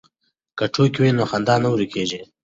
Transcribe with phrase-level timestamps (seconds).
[0.57, 2.21] که ټوکې وي نو خندا نه ورکېږي.